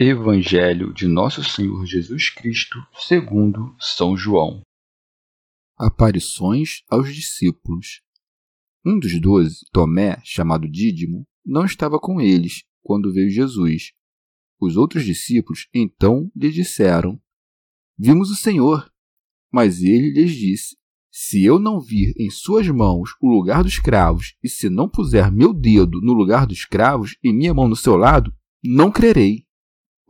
[0.00, 4.62] Evangelho de Nosso Senhor Jesus Cristo, segundo São João.
[5.76, 8.00] Aparições aos discípulos.
[8.86, 13.90] Um dos doze, Tomé, chamado Dídimo, não estava com eles quando veio Jesus.
[14.60, 17.20] Os outros discípulos então lhe disseram:
[17.98, 18.88] Vimos o Senhor.
[19.52, 20.76] Mas ele lhes disse:
[21.10, 25.32] Se eu não vir em suas mãos o lugar dos cravos, e se não puser
[25.32, 28.32] meu dedo no lugar dos cravos e minha mão no seu lado,
[28.62, 29.47] não crerei.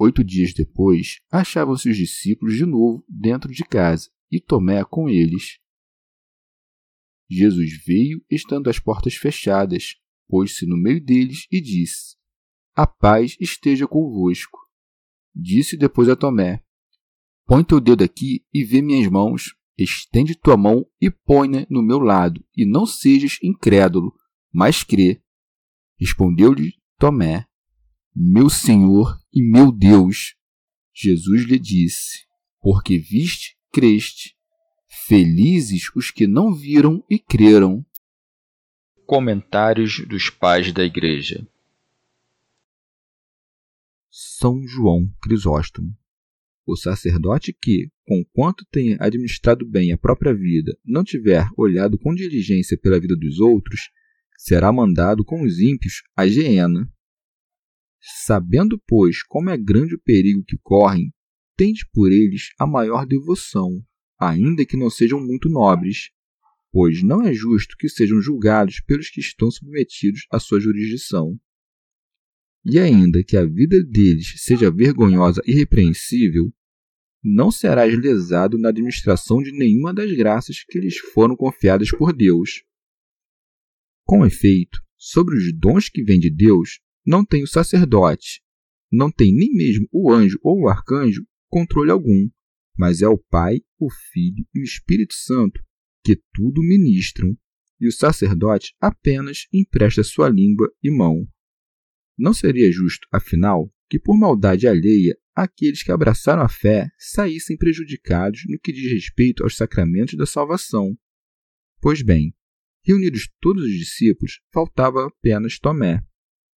[0.01, 5.59] Oito dias depois, achavam-se os discípulos de novo dentro de casa e Tomé com eles.
[7.29, 9.97] Jesus veio, estando as portas fechadas,
[10.29, 12.17] pôs-se no meio deles e disse:
[12.77, 14.59] A paz esteja convosco.
[15.35, 16.63] Disse depois a Tomé:
[17.45, 19.55] Põe teu dedo aqui e vê minhas mãos.
[19.77, 24.13] Estende tua mão e põe-na no meu lado, e não sejas incrédulo,
[24.53, 25.23] mas crê.
[25.99, 27.47] Respondeu-lhe Tomé:
[28.21, 30.35] meu Senhor e meu Deus.
[30.95, 32.27] Jesus lhe disse:
[32.61, 34.37] Porque viste, creste.
[35.07, 37.85] Felizes os que não viram e creram.
[39.07, 41.47] Comentários dos Pais da Igreja
[44.11, 45.97] São João Crisóstomo
[46.69, 52.77] o sacerdote que, conquanto tenha administrado bem a própria vida, não tiver olhado com diligência
[52.77, 53.91] pela vida dos outros,
[54.37, 56.87] será mandado com os ímpios à geena.
[58.11, 61.13] Sabendo, pois, como é grande o perigo que correm,
[61.57, 63.85] tende por eles a maior devoção,
[64.19, 66.11] ainda que não sejam muito nobres,
[66.73, 71.39] pois não é justo que sejam julgados pelos que estão submetidos à sua jurisdição.
[72.65, 76.51] E ainda que a vida deles seja vergonhosa e irrepreensível,
[77.23, 82.63] não serás lesado na administração de nenhuma das graças que lhes foram confiadas por Deus.
[84.05, 88.43] Com efeito, sobre os dons que vêm de Deus, não tem o sacerdote,
[88.93, 92.29] não tem nem mesmo o anjo ou o arcanjo controle algum,
[92.77, 95.59] mas é o Pai, o Filho e o Espírito Santo
[96.05, 97.35] que tudo ministram,
[97.81, 101.27] e o sacerdote apenas empresta sua língua e mão.
[102.19, 108.43] Não seria justo, afinal, que por maldade alheia aqueles que abraçaram a fé saíssem prejudicados
[108.47, 110.95] no que diz respeito aos sacramentos da salvação.
[111.81, 112.35] Pois bem,
[112.85, 116.03] reunidos todos os discípulos, faltava apenas Tomé,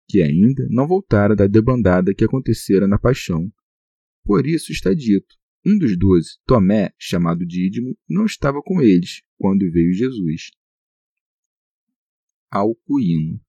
[0.09, 3.49] que ainda não voltara da debandada que acontecera na paixão.
[4.25, 9.71] Por isso está dito: um dos doze, Tomé, chamado Dídimo, não estava com eles quando
[9.71, 10.49] veio Jesus.
[12.49, 13.39] Alcuíno.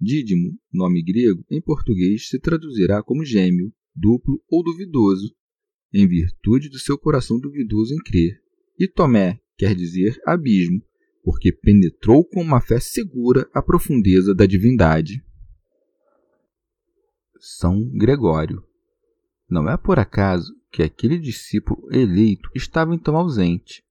[0.00, 5.34] Dídimo, nome grego, em português se traduzirá como gêmeo, duplo ou duvidoso,
[5.92, 8.40] em virtude do seu coração duvidoso em crer.
[8.78, 10.80] E Tomé quer dizer abismo,
[11.22, 15.22] porque penetrou com uma fé segura a profundeza da divindade.
[17.40, 18.62] São Gregório.
[19.48, 23.82] Não é por acaso que aquele discípulo eleito estava então ausente.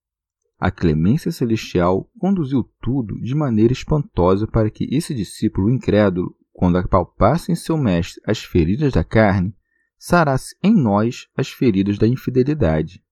[0.59, 7.51] A clemência celestial conduziu tudo de maneira espantosa para que esse discípulo incrédulo, quando apalpasse
[7.51, 9.55] em seu mestre as feridas da carne,
[9.97, 13.03] sarasse em nós as feridas da infidelidade.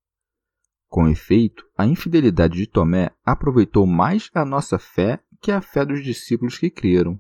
[0.87, 6.03] Com efeito, a infidelidade de Tomé aproveitou mais a nossa fé que a fé dos
[6.03, 7.19] discípulos que creram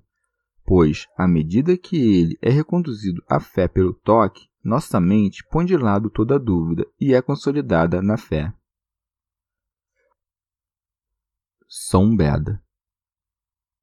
[0.67, 5.77] pois, à medida que ele é reconduzido à fé pelo toque, nossa mente põe de
[5.77, 8.53] lado toda dúvida e é consolidada na fé.
[11.69, 12.61] São Beda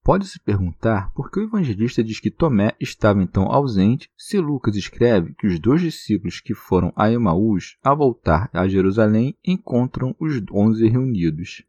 [0.02, 5.32] Pode-se perguntar por que o evangelista diz que Tomé estava então ausente se Lucas escreve
[5.38, 10.86] que os dois discípulos que foram a Emaús, ao voltar a Jerusalém, encontram os onze
[10.86, 11.64] reunidos.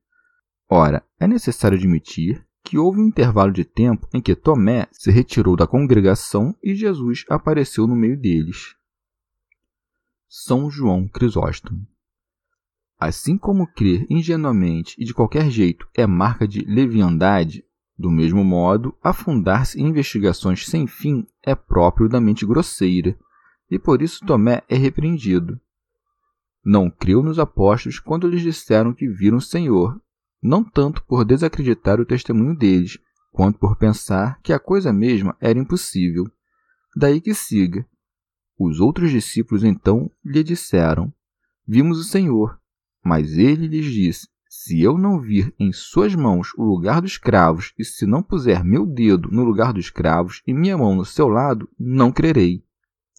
[0.70, 5.56] Ora, é necessário admitir que houve um intervalo de tempo em que Tomé se retirou
[5.56, 8.76] da congregação e Jesus apareceu no meio deles.
[10.28, 11.88] São João Crisóstomo.
[13.00, 17.64] Assim como crer ingenuamente e de qualquer jeito é marca de leviandade,
[17.98, 23.16] do mesmo modo, afundar-se em investigações sem fim é próprio da mente grosseira,
[23.70, 25.60] e por isso Tomé é repreendido.
[26.64, 30.02] Não creu nos apóstolos quando lhes disseram que viram o Senhor,
[30.42, 32.98] não tanto por desacreditar o testemunho deles,
[33.32, 36.26] quanto por pensar que a coisa mesma era impossível.
[36.96, 37.86] Daí que siga.
[38.58, 41.14] Os outros discípulos então lhe disseram:
[41.68, 42.58] Vimos o Senhor.
[43.04, 47.74] Mas ele lhes disse: Se eu não vir em suas mãos o lugar dos cravos,
[47.78, 51.28] e se não puser meu dedo no lugar dos cravos e minha mão no seu
[51.28, 52.64] lado, não crerei.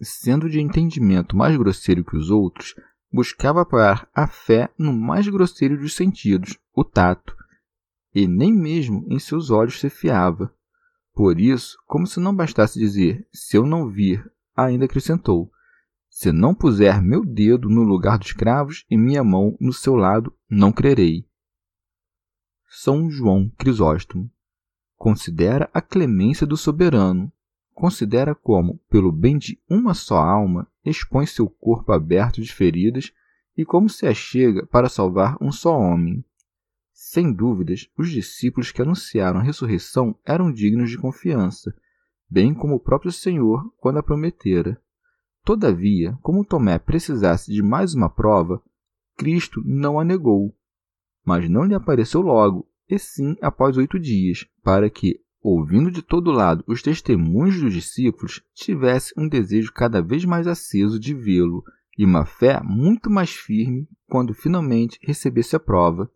[0.03, 2.75] Sendo de entendimento mais grosseiro que os outros,
[3.13, 7.37] buscava parar a fé no mais grosseiro dos sentidos, o tato,
[8.15, 10.55] e nem mesmo em seus olhos se fiava.
[11.13, 15.51] Por isso, como se não bastasse dizer, se eu não vir, ainda acrescentou,
[16.09, 20.33] se não puser meu dedo no lugar dos cravos e minha mão no seu lado,
[20.49, 21.27] não crerei.
[22.69, 24.31] São João Crisóstomo
[24.97, 27.31] considera a clemência do soberano,
[27.75, 33.13] considera como, pelo bem de uma só alma, expõe seu corpo aberto de feridas
[33.57, 36.25] e como se achega para salvar um só homem.
[36.93, 41.75] Sem dúvidas, os discípulos que anunciaram a ressurreição eram dignos de confiança,
[42.29, 44.81] bem como o próprio Senhor quando a prometera.
[45.45, 48.63] Todavia, como Tomé precisasse de mais uma prova,
[49.17, 50.55] Cristo não a negou,
[51.25, 56.33] mas não lhe apareceu logo, e sim após oito dias, para que, ouvindo de todo
[56.33, 61.63] lado os testemunhos dos discípulos, tivesse um desejo cada vez mais aceso de vê-lo
[61.97, 66.11] e uma fé muito mais firme quando finalmente recebesse a prova.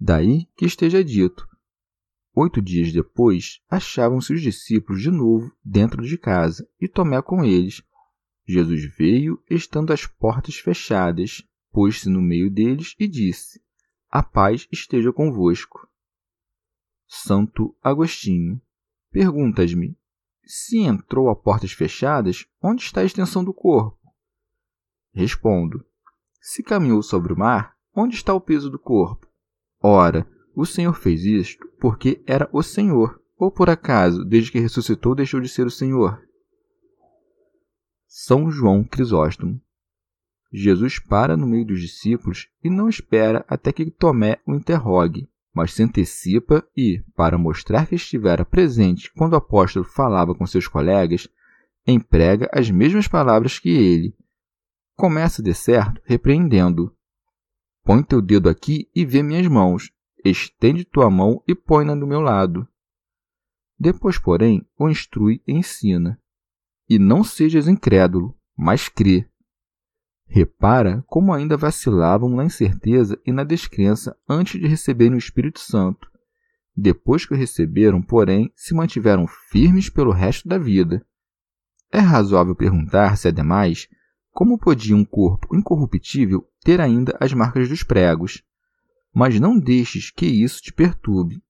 [0.00, 1.48] Daí que esteja dito.
[2.34, 7.84] Oito dias depois, achavam-se os discípulos de novo dentro de casa e Tomé com eles.
[8.48, 13.60] Jesus veio, estando as portas fechadas, pôs-se no meio deles e disse:
[14.10, 15.89] A paz esteja convosco.
[17.12, 18.62] Santo Agostinho.
[19.10, 19.98] Perguntas-me:
[20.44, 23.98] se entrou a portas fechadas, onde está a extensão do corpo?
[25.12, 25.84] Respondo:
[26.40, 29.26] se caminhou sobre o mar, onde está o peso do corpo?
[29.82, 30.24] Ora,
[30.54, 35.40] o Senhor fez isto porque era o Senhor, ou por acaso, desde que ressuscitou, deixou
[35.40, 36.24] de ser o Senhor?
[38.06, 39.60] São João Crisóstomo.
[40.52, 45.72] Jesus para no meio dos discípulos e não espera até que Tomé o interrogue, mas
[45.72, 51.28] se antecipa e, para mostrar que estivera presente quando o apóstolo falava com seus colegas,
[51.86, 54.16] emprega as mesmas palavras que ele.
[54.96, 56.94] Começa, de certo, repreendendo.
[57.82, 59.90] Põe teu dedo aqui e vê minhas mãos.
[60.24, 62.68] Estende tua mão e põe-na do meu lado.
[63.78, 66.20] Depois, porém, o instrui e ensina.
[66.88, 69.29] E não sejas incrédulo, mas crê.
[70.32, 76.08] Repara como ainda vacilavam na incerteza e na descrença antes de receberem o Espírito Santo.
[76.76, 81.04] Depois que o receberam, porém, se mantiveram firmes pelo resto da vida.
[81.90, 83.88] É razoável perguntar-se, ademais,
[84.30, 88.40] como podia um corpo incorruptível ter ainda as marcas dos pregos?
[89.12, 91.42] Mas não deixes que isso te perturbe.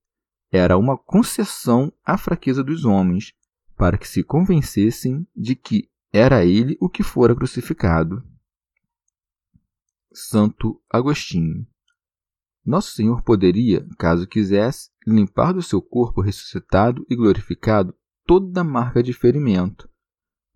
[0.51, 3.35] Era uma concessão à fraqueza dos homens,
[3.77, 8.25] para que se convencessem de que era ele o que fora crucificado.
[10.13, 11.65] Santo Agostinho.
[12.67, 17.95] Nosso Senhor poderia, caso quisesse, limpar do seu corpo ressuscitado e glorificado
[18.27, 19.89] toda marca de ferimento,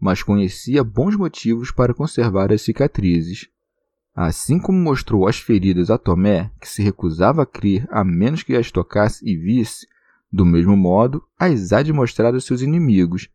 [0.01, 3.49] mas conhecia bons motivos para conservar as cicatrizes.
[4.13, 8.57] Assim como mostrou as feridas a Tomé, que se recusava a crer a menos que
[8.57, 9.87] as tocasse e visse,
[10.33, 13.29] do mesmo modo as há de mostrar aos seus inimigos,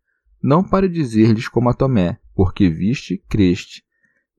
[0.43, 3.83] não para dizer-lhes como a Tomé, porque viste, creste,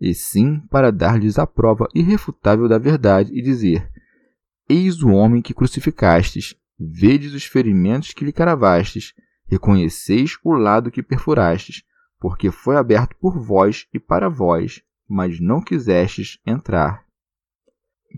[0.00, 3.90] e sim para dar-lhes a prova irrefutável da verdade e dizer:
[4.68, 9.12] Eis o homem que crucificastes, vedes os ferimentos que lhe caravastes,
[9.46, 11.82] reconheceis o lado que perfurastes,
[12.18, 17.04] porque foi aberto por vós e para vós, mas não quisestes entrar.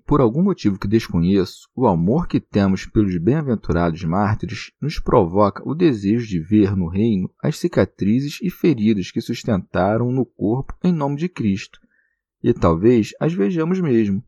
[0.07, 5.75] Por algum motivo que desconheço, o amor que temos pelos bem-aventurados mártires nos provoca o
[5.75, 11.17] desejo de ver no reino as cicatrizes e feridas que sustentaram no corpo em nome
[11.17, 11.79] de Cristo,
[12.43, 14.25] e talvez as vejamos mesmo.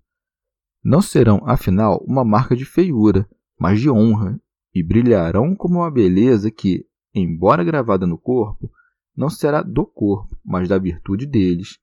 [0.82, 3.26] Não serão, afinal, uma marca de feiura,
[3.58, 4.38] mas de honra,
[4.74, 8.70] e brilharão como uma beleza que, embora gravada no corpo,
[9.16, 11.78] não será do corpo, mas da virtude deles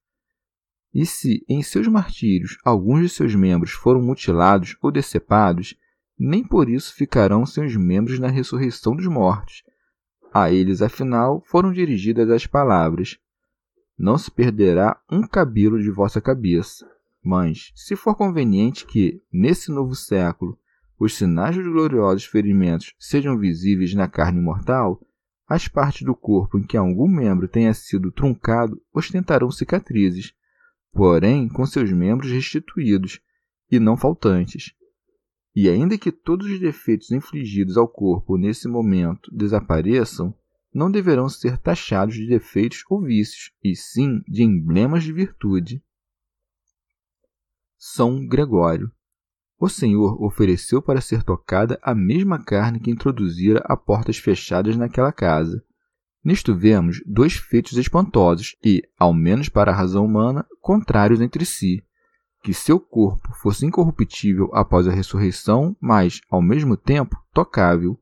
[0.94, 5.76] e se em seus martírios alguns de seus membros foram mutilados ou decepados,
[6.18, 9.64] nem por isso ficarão seus membros na ressurreição dos mortos.
[10.34, 13.18] A eles, afinal, foram dirigidas as palavras:
[13.98, 16.90] não se perderá um cabelo de vossa cabeça.
[17.24, 20.58] Mas, se for conveniente que, nesse novo século,
[20.98, 25.00] os sinais dos gloriosos ferimentos sejam visíveis na carne mortal,
[25.48, 30.34] as partes do corpo em que algum membro tenha sido truncado ostentarão cicatrizes,
[30.94, 33.20] porém com seus membros restituídos
[33.72, 34.74] e não faltantes.
[35.56, 40.34] E ainda que todos os defeitos infligidos ao corpo nesse momento desapareçam,
[40.74, 45.84] não deverão ser taxados de defeitos ou vícios, e sim de emblemas de virtude.
[47.78, 48.92] São Gregório.
[49.60, 55.12] O Senhor ofereceu para ser tocada a mesma carne que introduzira a portas fechadas naquela
[55.12, 55.64] casa.
[56.24, 61.84] Nisto vemos dois feitos espantosos e, ao menos para a razão humana, contrários entre si.
[62.44, 68.00] Que seu corpo fosse incorruptível após a ressurreição, mas, ao mesmo tempo, tocável,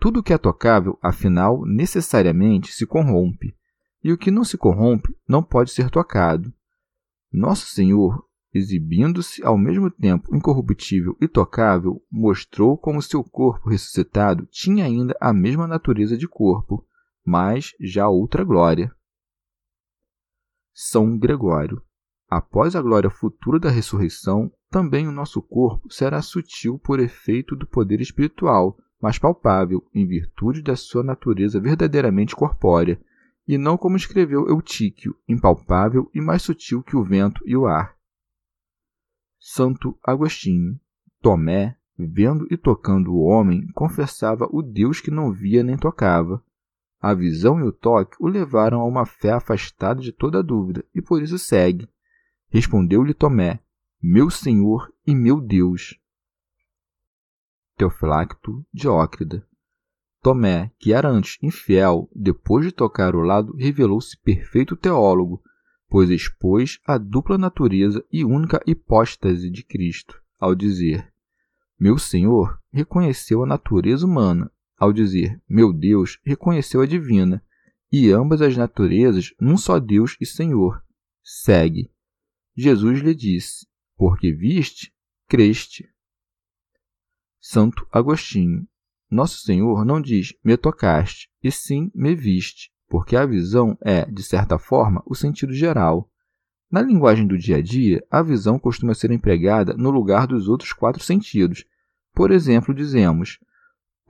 [0.00, 3.54] tudo que é tocável, afinal, necessariamente se corrompe,
[4.02, 6.50] e o que não se corrompe não pode ser tocado.
[7.30, 14.86] Nosso Senhor, exibindo-se ao mesmo tempo incorruptível e tocável, mostrou como seu corpo ressuscitado tinha
[14.86, 16.82] ainda a mesma natureza de corpo,
[17.24, 18.94] mas já outra glória.
[20.72, 21.82] São Gregório.
[22.28, 27.66] Após a glória futura da ressurreição, também o nosso corpo será sutil por efeito do
[27.66, 33.00] poder espiritual mas palpável, em virtude da sua natureza verdadeiramente corpórea,
[33.48, 37.96] e não como escreveu Eutíquio, impalpável e mais sutil que o vento e o ar.
[39.40, 40.78] Santo Agostinho.
[41.22, 46.44] Tomé, vendo e tocando o homem, confessava o Deus que não via nem tocava.
[47.00, 51.00] A visão e o toque o levaram a uma fé afastada de toda dúvida, e
[51.00, 51.88] por isso segue.
[52.50, 53.60] Respondeu-lhe Tomé:
[54.02, 55.98] Meu Senhor e meu Deus.
[57.76, 59.46] Teofilacto Diócrida.
[60.22, 65.42] Tomé, que era antes infiel, depois de tocar o lado, revelou-se perfeito teólogo,
[65.88, 71.10] pois expôs a dupla natureza e única hipóstase de Cristo, ao dizer:
[71.78, 77.44] Meu Senhor reconheceu a natureza humana, ao dizer: Meu Deus reconheceu a divina,
[77.92, 80.82] e ambas as naturezas num só Deus e Senhor.
[81.22, 81.90] Segue.
[82.56, 84.92] Jesus lhe disse: Porque viste,
[85.28, 85.88] creste.
[87.38, 88.66] Santo Agostinho.
[89.10, 94.22] Nosso Senhor não diz me tocaste, e sim me viste, porque a visão é, de
[94.22, 96.08] certa forma, o sentido geral.
[96.70, 100.72] Na linguagem do dia a dia, a visão costuma ser empregada no lugar dos outros
[100.72, 101.64] quatro sentidos.
[102.14, 103.40] Por exemplo, dizemos: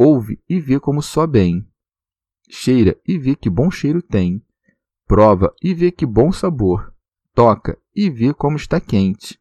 [0.02, 1.68] ouve e vê como só bem,
[2.48, 4.42] cheira e vê que bom cheiro tem,
[5.06, 6.94] prova e vê que bom sabor,
[7.34, 9.38] toca e vê como está quente.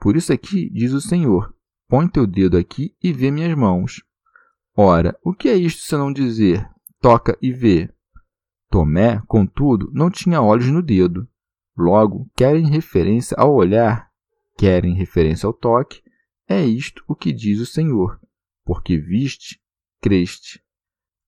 [0.00, 1.54] Por isso aqui diz o Senhor:
[1.86, 4.02] Põe teu dedo aqui e vê minhas mãos.
[4.76, 6.68] Ora, o que é isto se não dizer
[7.00, 7.88] toca e vê?
[8.68, 11.28] Tomé, contudo, não tinha olhos no dedo.
[11.78, 14.10] Logo, quer em referência ao olhar,
[14.58, 16.02] quer em referência ao toque,
[16.48, 18.18] é isto o que diz o Senhor,
[18.64, 19.60] porque viste,
[20.06, 20.62] creste.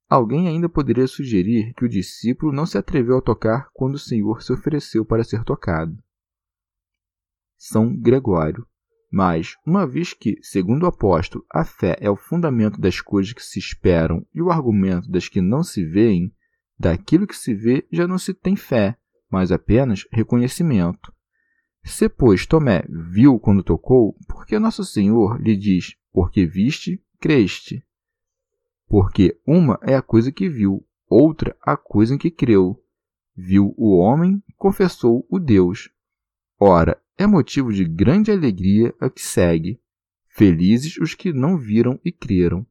[0.08, 4.40] Alguém ainda poderia sugerir que o discípulo não se atreveu a tocar quando o Senhor
[4.40, 5.98] se ofereceu para ser tocado.
[7.56, 8.64] São Gregório.
[9.10, 13.42] Mas, uma vez que, segundo o apóstolo, a fé é o fundamento das coisas que
[13.42, 16.32] se esperam e o argumento das que não se veem,
[16.78, 18.96] daquilo que se vê já não se tem fé,
[19.28, 21.12] mas apenas reconhecimento.
[21.82, 27.82] Se, pois, Tomé viu quando tocou, por que Nosso Senhor lhe diz, porque viste, creste?
[28.88, 32.82] Porque uma é a coisa que viu, outra a coisa em que creu.
[33.36, 35.90] Viu o homem, confessou o Deus.
[36.58, 39.80] Ora, é motivo de grande alegria a que segue.
[40.28, 42.66] Felizes os que não viram e creram.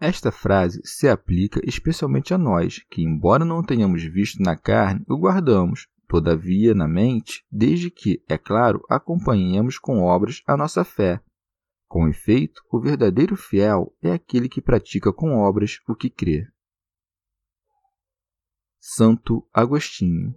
[0.00, 5.16] Esta frase se aplica especialmente a nós, que, embora não tenhamos visto na carne, o
[5.16, 11.20] guardamos, todavia, na mente, desde que, é claro, acompanhemos com obras a nossa fé.
[11.92, 16.48] Com efeito, o verdadeiro fiel é aquele que pratica com obras o que crê.
[18.80, 20.34] Santo Agostinho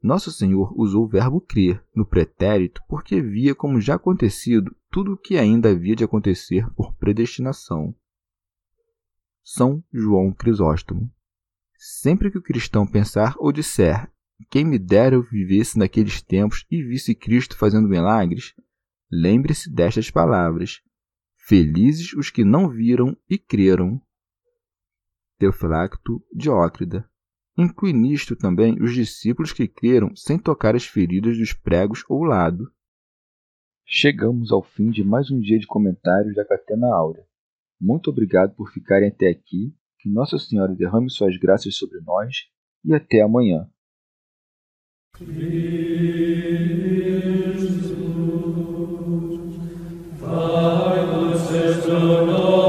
[0.00, 5.16] nosso Senhor usou o verbo crer no pretérito porque via como já acontecido tudo o
[5.16, 7.92] que ainda havia de acontecer por predestinação.
[9.42, 11.12] São João Crisóstomo.
[11.76, 14.08] Sempre que o cristão pensar ou disser
[14.48, 18.54] quem me dera eu vivesse naqueles tempos e visse Cristo fazendo milagres,
[19.10, 20.80] lembre-se destas palavras:
[21.36, 24.00] Felizes os que não viram e creram.
[25.38, 27.08] Teofilacto Diócrida
[27.58, 32.70] Inclui nisto também os discípulos que creram sem tocar as feridas dos pregos ou lado.
[33.86, 37.24] Chegamos ao fim de mais um dia de comentários da Catena Áurea.
[37.80, 39.74] Muito obrigado por ficarem até aqui.
[39.98, 42.36] Que Nossa Senhora derrame suas graças sobre nós
[42.84, 43.66] e até amanhã.
[51.86, 52.65] Sunul